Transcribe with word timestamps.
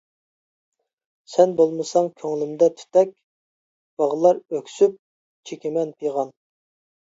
سەن 1.33 1.51
بولمىساڭ 1.59 2.09
كۆڭلۈمدە 2.21 2.69
تۈتەك، 2.79 3.11
باغلار 4.03 4.41
ئۆكسۈپ، 4.55 4.97
چېكىمەن 5.51 5.95
پىغان. 6.01 6.35